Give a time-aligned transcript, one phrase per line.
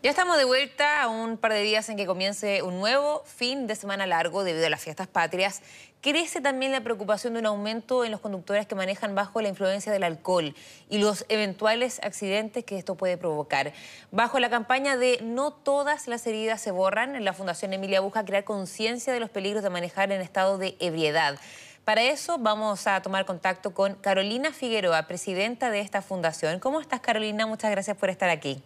[0.00, 3.66] Ya estamos de vuelta a un par de días en que comience un nuevo fin
[3.66, 5.60] de semana largo debido a las fiestas patrias.
[6.02, 9.90] Crece también la preocupación de un aumento en los conductores que manejan bajo la influencia
[9.90, 10.54] del alcohol
[10.88, 13.72] y los eventuales accidentes que esto puede provocar.
[14.12, 18.44] Bajo la campaña de No todas las heridas se borran, la Fundación Emilia busca crear
[18.44, 21.40] conciencia de los peligros de manejar en estado de ebriedad.
[21.84, 26.60] Para eso vamos a tomar contacto con Carolina Figueroa, presidenta de esta fundación.
[26.60, 27.48] ¿Cómo estás, Carolina?
[27.48, 28.62] Muchas gracias por estar aquí.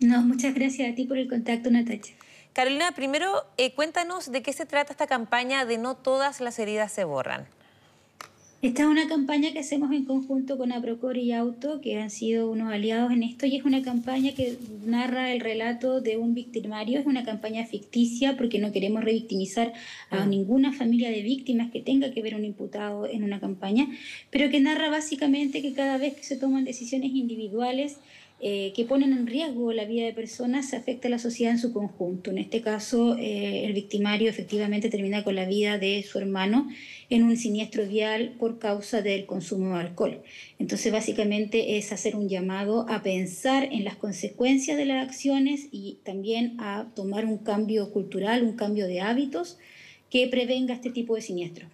[0.00, 2.12] No, muchas gracias a ti por el contacto, Natacha.
[2.52, 6.92] Carolina, primero eh, cuéntanos de qué se trata esta campaña de No todas las heridas
[6.92, 7.46] se borran.
[8.64, 12.50] Esta es una campaña que hacemos en conjunto con Aprocor y Auto, que han sido
[12.50, 16.98] unos aliados en esto, y es una campaña que narra el relato de un victimario.
[16.98, 19.74] Es una campaña ficticia porque no queremos revictimizar
[20.08, 20.26] a ah.
[20.26, 23.86] ninguna familia de víctimas que tenga que ver un imputado en una campaña,
[24.30, 27.98] pero que narra básicamente que cada vez que se toman decisiones individuales,
[28.46, 31.58] eh, que ponen en riesgo la vida de personas se afecta a la sociedad en
[31.58, 32.30] su conjunto.
[32.30, 36.68] En este caso, eh, el victimario efectivamente termina con la vida de su hermano
[37.08, 40.22] en un siniestro vial por causa del consumo de alcohol.
[40.58, 46.00] Entonces, básicamente es hacer un llamado a pensar en las consecuencias de las acciones y
[46.04, 49.56] también a tomar un cambio cultural, un cambio de hábitos
[50.10, 51.70] que prevenga este tipo de siniestros.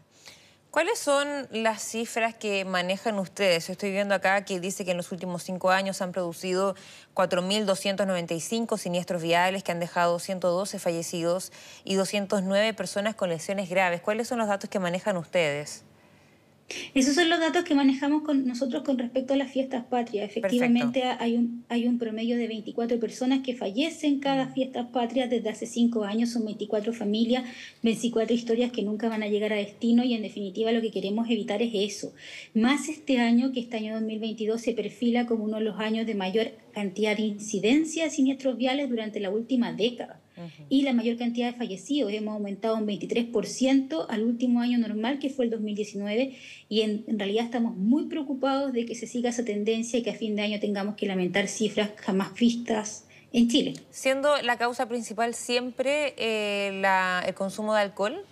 [0.71, 3.69] ¿Cuáles son las cifras que manejan ustedes?
[3.69, 6.77] Estoy viendo acá que dice que en los últimos cinco años han producido
[7.15, 11.51] 4.295 siniestros viales que han dejado 112 fallecidos
[11.83, 14.01] y 209 personas con lesiones graves.
[14.01, 15.83] ¿Cuáles son los datos que manejan ustedes?
[16.95, 20.31] Esos son los datos que manejamos con nosotros con respecto a las fiestas patrias.
[20.31, 24.55] Efectivamente, hay un, hay un promedio de 24 personas que fallecen cada mm.
[24.55, 26.31] fiesta patria desde hace 5 años.
[26.31, 27.45] Son 24 familias,
[27.83, 31.29] 24 historias que nunca van a llegar a destino y en definitiva lo que queremos
[31.29, 32.13] evitar es eso.
[32.55, 36.15] Más este año, que este año 2022 se perfila como uno de los años de
[36.15, 40.20] mayor cantidad de incidencia de siniestros viales durante la última década
[40.69, 42.13] y la mayor cantidad de fallecidos.
[42.13, 46.37] Hemos aumentado un 23% al último año normal, que fue el 2019,
[46.69, 50.15] y en, realidad estamos muy preocupados de que se siga esa tendencia y que a
[50.15, 53.75] fin de año tengamos que lamentar cifras jamás vistas en Chile.
[53.91, 56.83] ¿Siendo la causa principal siempre eh,
[57.27, 58.25] el consumo de alcohol?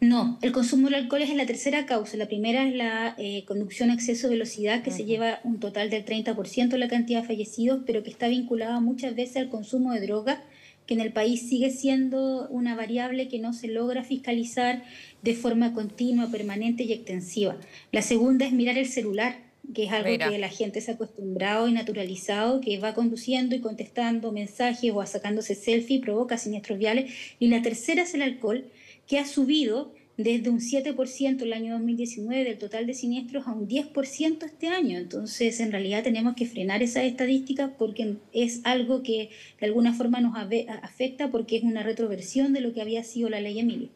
[0.00, 2.16] No, el consumo de alcohol es la tercera causa.
[2.16, 5.90] La primera es la eh, conducción a exceso de velocidad, que se lleva un total
[5.90, 9.92] del 30% de la cantidad de fallecidos, pero que está vinculada muchas veces al consumo
[9.92, 10.38] de drogas
[10.88, 14.82] que en el país sigue siendo una variable que no se logra fiscalizar
[15.22, 17.58] de forma continua, permanente y extensiva.
[17.92, 19.36] La segunda es mirar el celular,
[19.74, 23.60] que es algo que la gente se ha acostumbrado y naturalizado, que va conduciendo y
[23.60, 27.12] contestando mensajes o sacándose selfie, provoca siniestros viales.
[27.38, 28.64] Y la tercera es el alcohol,
[29.06, 33.68] que ha subido desde un 7% el año 2019 del total de siniestros a un
[33.68, 34.98] 10% este año.
[34.98, 39.30] Entonces, en realidad tenemos que frenar esas estadísticas porque es algo que
[39.60, 40.36] de alguna forma nos
[40.82, 43.90] afecta porque es una retroversión de lo que había sido la ley Emilio.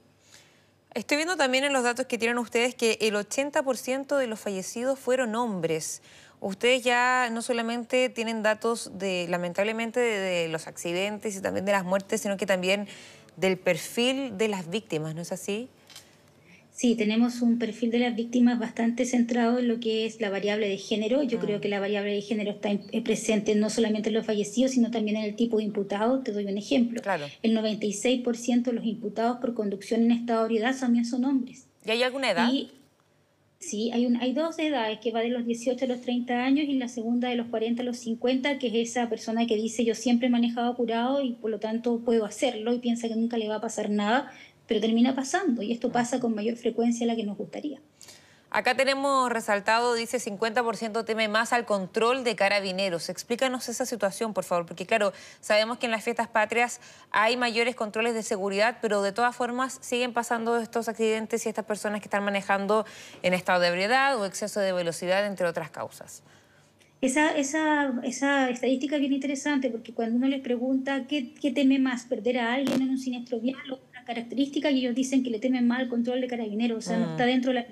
[0.94, 5.00] Estoy viendo también en los datos que tienen ustedes que el 80% de los fallecidos
[5.00, 6.02] fueron hombres.
[6.38, 11.84] Ustedes ya no solamente tienen datos de, lamentablemente, de los accidentes y también de las
[11.84, 12.86] muertes, sino que también
[13.36, 15.68] del perfil de las víctimas, ¿no es así?
[16.82, 20.68] Sí, tenemos un perfil de las víctimas bastante centrado en lo que es la variable
[20.68, 21.22] de género.
[21.22, 21.60] Yo creo ah.
[21.60, 25.18] que la variable de género está eh, presente no solamente en los fallecidos, sino también
[25.18, 26.24] en el tipo de imputado.
[26.24, 27.00] Te doy un ejemplo.
[27.00, 27.26] Claro.
[27.44, 31.68] El 96% de los imputados por conducción en estado de ebriedad también son hombres.
[31.86, 32.50] ¿Y hay alguna edad?
[33.60, 36.66] sí, hay, un, hay dos edades, que va de los 18 a los 30 años
[36.68, 39.84] y la segunda de los 40 a los 50, que es esa persona que dice
[39.84, 43.38] yo siempre he manejado apurado y por lo tanto puedo hacerlo y piensa que nunca
[43.38, 44.32] le va a pasar nada
[44.72, 47.78] pero termina pasando y esto pasa con mayor frecuencia de la que nos gustaría.
[48.48, 53.10] Acá tenemos resaltado, dice 50% teme más al control de carabineros.
[53.10, 57.74] Explícanos esa situación, por favor, porque claro, sabemos que en las fiestas patrias hay mayores
[57.74, 62.06] controles de seguridad, pero de todas formas siguen pasando estos accidentes y estas personas que
[62.06, 62.86] están manejando
[63.22, 66.22] en estado de ebriedad o exceso de velocidad, entre otras causas.
[67.02, 71.80] Esa, esa, esa estadística es bien interesante porque cuando uno les pregunta qué, qué teme
[71.80, 75.30] más, perder a alguien en un siniestro vial o una característica, y ellos dicen que
[75.30, 77.10] le temen más al control de carabineros, o sea, no ah.
[77.12, 77.66] está dentro de la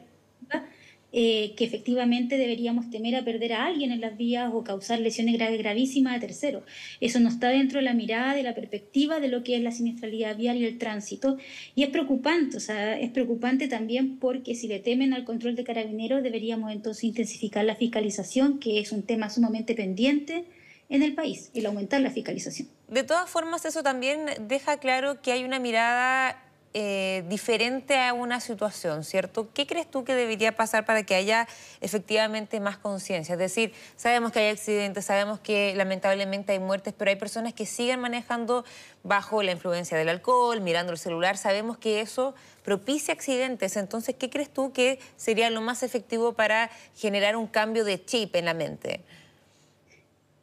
[1.12, 5.34] eh, que efectivamente deberíamos temer a perder a alguien en las vías o causar lesiones
[5.34, 6.62] graves gravísimas a terceros.
[7.00, 9.72] Eso no está dentro de la mirada, de la perspectiva de lo que es la
[9.72, 11.36] siniestralidad vial y el tránsito.
[11.74, 15.64] Y es preocupante, o sea, es preocupante también porque si le temen al control de
[15.64, 20.44] carabineros deberíamos entonces intensificar la fiscalización, que es un tema sumamente pendiente
[20.90, 22.68] en el país, el aumentar la fiscalización.
[22.88, 26.36] De todas formas, eso también deja claro que hay una mirada
[26.74, 29.48] eh, diferente a una situación, ¿cierto?
[29.52, 31.48] ¿Qué crees tú que debería pasar para que haya
[31.80, 33.32] efectivamente más conciencia?
[33.32, 37.66] Es decir, sabemos que hay accidentes, sabemos que lamentablemente hay muertes, pero hay personas que
[37.66, 38.64] siguen manejando
[39.02, 42.34] bajo la influencia del alcohol, mirando el celular, sabemos que eso
[42.64, 43.76] propicia accidentes.
[43.76, 48.36] Entonces, ¿qué crees tú que sería lo más efectivo para generar un cambio de chip
[48.36, 49.02] en la mente?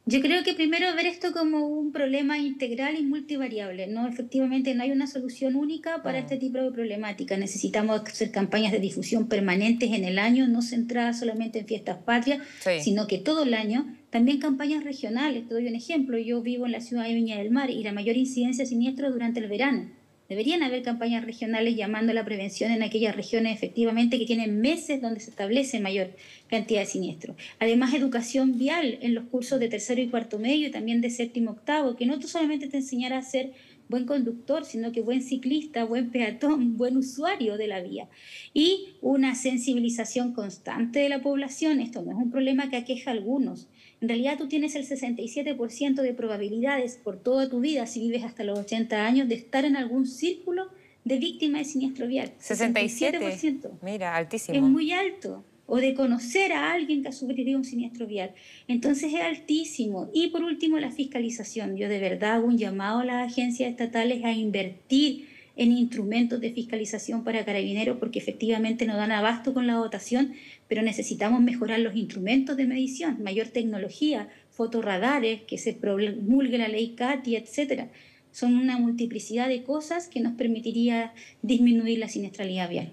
[0.09, 3.87] Yo creo que primero ver esto como un problema integral y multivariable.
[3.87, 7.35] No, efectivamente, no hay una solución única para este tipo de problemática.
[7.35, 12.39] Necesitamos hacer campañas de difusión permanentes en el año, no centradas solamente en fiestas patrias,
[12.79, 13.97] sino que todo el año.
[14.09, 15.45] También campañas regionales.
[15.45, 16.17] Te doy un ejemplo.
[16.17, 19.11] Yo vivo en la ciudad de Viña del Mar y la mayor incidencia de siniestros
[19.11, 19.89] durante el verano.
[20.29, 25.01] Deberían haber campañas regionales llamando a la prevención en aquellas regiones efectivamente que tienen meses
[25.01, 26.09] donde se establece mayor
[26.47, 27.37] cantidad de siniestros.
[27.59, 31.51] Además, educación vial en los cursos de tercero y cuarto medio y también de séptimo
[31.51, 33.53] octavo, que no solamente te enseñará a ser
[33.89, 38.09] buen conductor, sino que buen ciclista, buen peatón, buen usuario de la vía.
[38.53, 41.79] Y una sensibilización constante de la población.
[41.79, 43.67] Esto no es un problema que aqueja a algunos.
[43.99, 48.43] En realidad tú tienes el 67% de probabilidades por toda tu vida, si vives hasta
[48.43, 50.69] los 80 años, de estar en algún círculo
[51.03, 52.33] de víctima de siniestro vial.
[52.39, 53.79] 67%.
[53.81, 54.57] Mira, altísimo.
[54.57, 55.43] Es muy alto.
[55.65, 58.33] O de conocer a alguien que ha sufrido un siniestro vial.
[58.67, 60.09] Entonces es altísimo.
[60.13, 61.75] Y por último, la fiscalización.
[61.75, 65.27] Yo de verdad hago un llamado a las agencias estatales a invertir
[65.57, 70.33] en instrumentos de fiscalización para carabineros porque efectivamente no dan abasto con la dotación,
[70.67, 76.95] pero necesitamos mejorar los instrumentos de medición, mayor tecnología, fotorradares, que se promulgue la ley
[76.95, 77.89] CATI, etcétera.
[78.31, 82.91] Son una multiplicidad de cosas que nos permitiría disminuir la siniestralidad vial.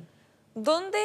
[0.54, 0.98] ¿Dónde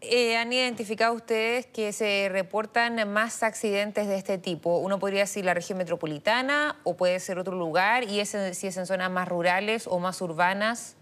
[0.00, 4.78] eh, han identificado ustedes que se reportan más accidentes de este tipo?
[4.78, 8.76] Uno podría decir la región metropolitana o puede ser otro lugar, y ese, si es
[8.76, 10.95] en zonas más rurales o más urbanas.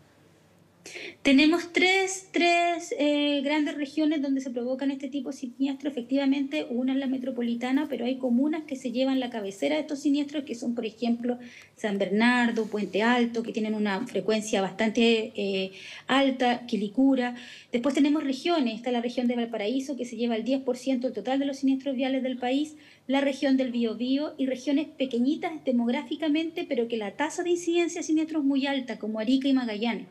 [1.23, 5.91] Tenemos tres, tres eh, grandes regiones donde se provocan este tipo de siniestros.
[5.91, 10.01] Efectivamente, una es la metropolitana, pero hay comunas que se llevan la cabecera de estos
[10.01, 11.39] siniestros, que son, por ejemplo,
[11.77, 15.73] San Bernardo, Puente Alto, que tienen una frecuencia bastante eh,
[16.07, 17.35] alta, Quilicura.
[17.73, 21.39] Después tenemos regiones, está la región de Valparaíso, que se lleva el 10% del total
[21.39, 22.77] de los siniestros viales del país,
[23.07, 28.07] la región del Biobío y regiones pequeñitas demográficamente, pero que la tasa de incidencia de
[28.07, 30.07] siniestros es muy alta, como Arica y Magallanes.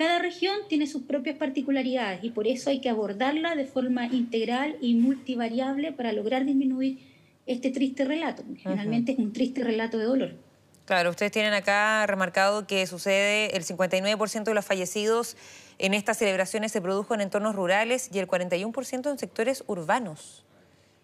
[0.00, 4.76] Cada región tiene sus propias particularidades y por eso hay que abordarla de forma integral
[4.80, 7.00] y multivariable para lograr disminuir
[7.44, 8.42] este triste relato.
[8.56, 10.34] Generalmente es un triste relato de dolor.
[10.86, 15.36] Claro, ustedes tienen acá remarcado que sucede el 59% de los fallecidos
[15.76, 20.46] en estas celebraciones se produjo en entornos rurales y el 41% en sectores urbanos.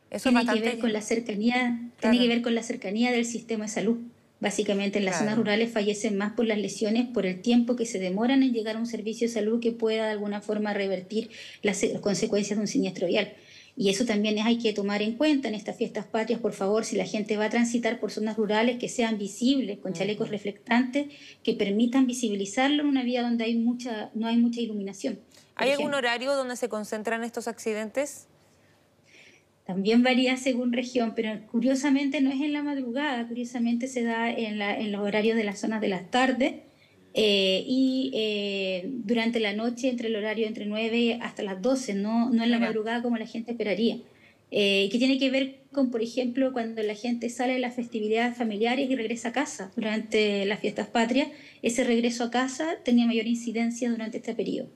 [0.09, 3.67] Eso tiene que ver con la cercanía, tiene que ver con la cercanía del sistema
[3.67, 3.99] de salud.
[4.39, 7.99] Básicamente en las zonas rurales fallecen más por las lesiones, por el tiempo que se
[7.99, 11.31] demoran en llegar a un servicio de salud que pueda de alguna forma revertir
[11.63, 13.33] las consecuencias de un siniestro vial.
[13.79, 16.97] Y eso también hay que tomar en cuenta en estas fiestas patrias, por favor, si
[16.97, 21.07] la gente va a transitar por zonas rurales, que sean visibles, con chalecos reflectantes,
[21.43, 25.19] que permitan visibilizarlo en una vía donde hay mucha, no hay mucha iluminación.
[25.57, 28.29] ¿Hay algún horario donde se concentran estos accidentes?
[29.67, 34.59] También varía según región, pero curiosamente no es en la madrugada, curiosamente se da en,
[34.59, 36.55] la, en los horarios de las zonas de las tardes
[37.15, 42.31] eh, y eh, durante la noche entre el horario entre 9 hasta las 12, no,
[42.31, 43.99] no en la madrugada como la gente esperaría.
[44.53, 48.37] Eh, que tiene que ver con, por ejemplo, cuando la gente sale de las festividades
[48.37, 51.29] familiares y regresa a casa durante las fiestas patrias,
[51.63, 54.71] ese regreso a casa tenía mayor incidencia durante este periodo.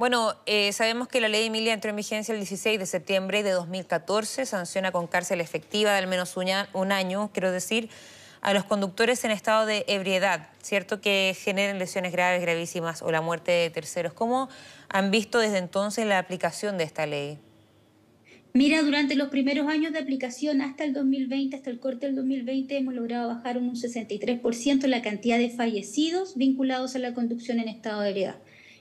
[0.00, 3.50] Bueno, eh, sabemos que la ley Emilia entró en vigencia el 16 de septiembre de
[3.50, 7.90] 2014, sanciona con cárcel efectiva de al menos un año, quiero decir,
[8.40, 11.02] a los conductores en estado de ebriedad, ¿cierto?
[11.02, 14.14] Que generen lesiones graves, gravísimas o la muerte de terceros.
[14.14, 14.48] ¿Cómo
[14.88, 17.36] han visto desde entonces la aplicación de esta ley?
[18.54, 22.74] Mira, durante los primeros años de aplicación hasta el 2020, hasta el corte del 2020,
[22.74, 28.00] hemos logrado bajar un 63% la cantidad de fallecidos vinculados a la conducción en estado
[28.00, 28.36] de ebriedad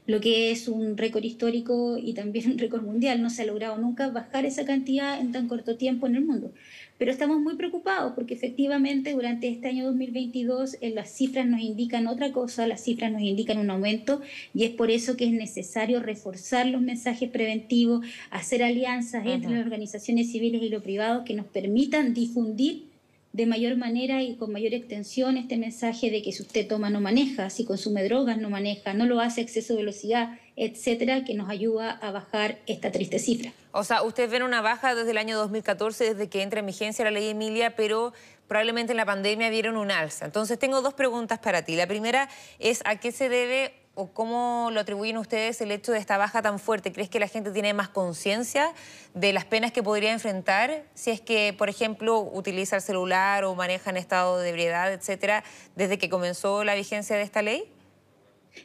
[0.07, 3.21] lo que es un récord histórico y también un récord mundial.
[3.21, 6.51] No se ha logrado nunca bajar esa cantidad en tan corto tiempo en el mundo.
[6.99, 12.07] Pero estamos muy preocupados porque efectivamente durante este año 2022 eh, las cifras nos indican
[12.07, 14.21] otra cosa, las cifras nos indican un aumento
[14.53, 19.61] y es por eso que es necesario reforzar los mensajes preventivos, hacer alianzas entre las
[19.61, 22.88] organizaciones civiles y lo privado que nos permitan difundir
[23.31, 26.99] de mayor manera y con mayor extensión este mensaje de que si usted toma no
[26.99, 31.35] maneja, si consume drogas no maneja, no lo hace a exceso de velocidad, etcétera, que
[31.35, 33.53] nos ayuda a bajar esta triste cifra.
[33.71, 37.05] O sea, ustedes ven una baja desde el año 2014, desde que entra en vigencia
[37.05, 38.13] la ley Emilia, pero
[38.47, 40.25] probablemente en la pandemia vieron un alza.
[40.25, 41.75] Entonces tengo dos preguntas para ti.
[41.75, 45.99] La primera es a qué se debe o cómo lo atribuyen ustedes el hecho de
[45.99, 46.91] esta baja tan fuerte?
[46.91, 48.73] ¿Crees que la gente tiene más conciencia
[49.13, 53.55] de las penas que podría enfrentar si es que, por ejemplo, utiliza el celular o
[53.55, 55.43] maneja en estado de ebriedad, etcétera,
[55.75, 57.71] desde que comenzó la vigencia de esta ley?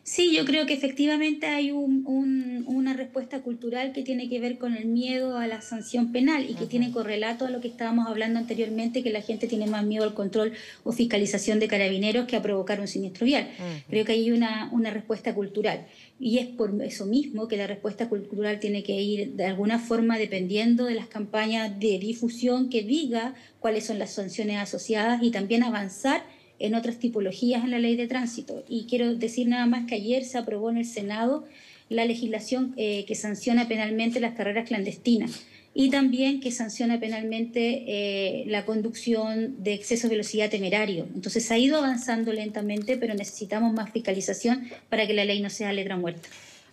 [0.03, 4.87] Sí, yo creo que efectivamente hay una respuesta cultural que tiene que ver con el
[4.87, 9.03] miedo a la sanción penal y que tiene correlato a lo que estábamos hablando anteriormente,
[9.03, 12.81] que la gente tiene más miedo al control o fiscalización de carabineros que a provocar
[12.81, 13.49] un siniestro vial.
[13.89, 15.87] Creo que hay una, una respuesta cultural.
[16.21, 20.19] Y es por eso mismo que la respuesta cultural tiene que ir de alguna forma
[20.19, 25.63] dependiendo de las campañas de difusión que diga cuáles son las sanciones asociadas y también
[25.63, 26.23] avanzar
[26.59, 28.65] en otras tipologías en la ley de tránsito.
[28.69, 31.45] Y quiero decir nada más que ayer se aprobó en el Senado
[31.89, 35.45] la legislación eh, que sanciona penalmente las carreras clandestinas
[35.75, 41.07] y también que sanciona penalmente eh, la conducción de exceso de velocidad temerario.
[41.15, 45.73] Entonces ha ido avanzando lentamente, pero necesitamos más fiscalización para que la ley no sea
[45.73, 46.29] letra muerta.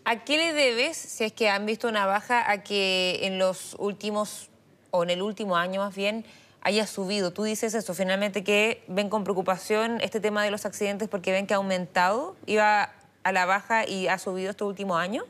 [0.06, 3.76] ¿A qué le debes, si es que han visto una baja, a que en los
[3.80, 4.50] últimos,
[4.92, 6.24] o en el último año más bien,
[6.62, 7.32] haya subido.
[7.32, 11.48] Tú dices eso, finalmente que ven con preocupación este tema de los accidentes porque ven
[11.48, 15.24] que ha aumentado, iba a la baja y ha subido este último año.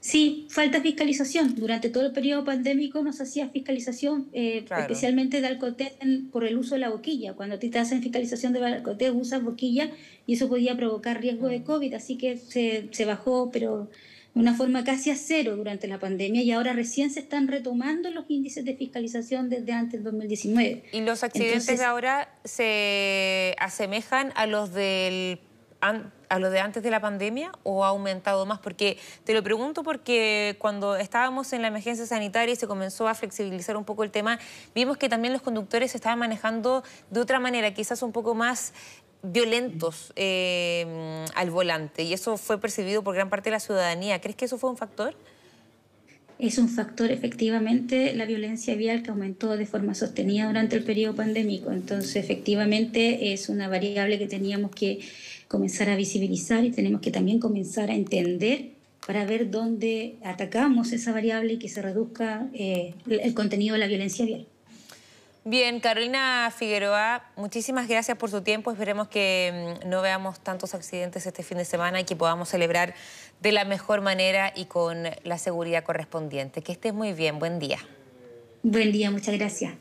[0.00, 1.54] Sí, falta fiscalización.
[1.56, 6.74] Durante todo el periodo pandémico nos hacía fiscalización, eh, especialmente de alcotel por el uso
[6.74, 7.34] de la boquilla.
[7.34, 9.90] Cuando te hacen fiscalización de alcotel usas boquilla
[10.26, 11.64] y eso podía provocar riesgo de mm.
[11.64, 13.90] COVID, así que se, se bajó, pero
[14.34, 18.10] de una forma casi a cero durante la pandemia y ahora recién se están retomando
[18.10, 20.84] los índices de fiscalización desde antes del 2019.
[20.92, 25.40] ¿Y los accidentes de ahora se asemejan a los del
[26.30, 28.58] a los de antes de la pandemia o ha aumentado más?
[28.58, 33.14] Porque te lo pregunto porque cuando estábamos en la emergencia sanitaria y se comenzó a
[33.14, 34.38] flexibilizar un poco el tema,
[34.74, 38.72] vimos que también los conductores se estaban manejando de otra manera, quizás un poco más
[39.24, 44.20] violentos eh, al volante y eso fue percibido por gran parte de la ciudadanía.
[44.20, 45.14] ¿Crees que eso fue un factor?
[46.38, 51.14] Es un factor efectivamente la violencia vial que aumentó de forma sostenida durante el periodo
[51.14, 51.70] pandémico.
[51.70, 55.00] Entonces efectivamente es una variable que teníamos que
[55.48, 58.70] comenzar a visibilizar y tenemos que también comenzar a entender
[59.06, 63.86] para ver dónde atacamos esa variable y que se reduzca eh, el contenido de la
[63.86, 64.46] violencia vial.
[65.46, 68.70] Bien, Carolina Figueroa, muchísimas gracias por su tiempo.
[68.70, 72.94] Esperemos que mm, no veamos tantos accidentes este fin de semana y que podamos celebrar
[73.42, 76.62] de la mejor manera y con la seguridad correspondiente.
[76.62, 77.38] Que estés muy bien.
[77.38, 77.78] Buen día.
[78.62, 79.74] Buen día, muchas gracias.